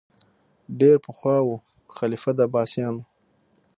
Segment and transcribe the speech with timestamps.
[0.79, 1.55] ډېر پخوا وو
[1.97, 3.03] خلیفه د عباسیانو